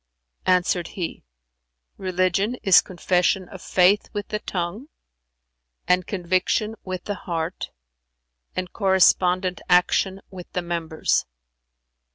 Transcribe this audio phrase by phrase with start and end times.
[0.47, 1.23] Answered he,
[1.95, 4.87] "Religion is confession of Faith with the tongue
[5.87, 7.69] and conviction with the heart
[8.55, 11.27] and correspondent action with the members.